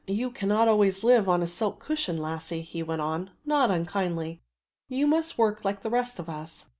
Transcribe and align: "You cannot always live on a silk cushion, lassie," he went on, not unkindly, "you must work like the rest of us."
"You 0.07 0.31
cannot 0.31 0.67
always 0.67 1.03
live 1.03 1.29
on 1.29 1.43
a 1.43 1.47
silk 1.47 1.79
cushion, 1.79 2.17
lassie," 2.17 2.63
he 2.63 2.81
went 2.81 3.01
on, 3.01 3.29
not 3.45 3.69
unkindly, 3.69 4.41
"you 4.89 5.05
must 5.05 5.37
work 5.37 5.63
like 5.63 5.83
the 5.83 5.91
rest 5.91 6.17
of 6.17 6.27
us." 6.27 6.69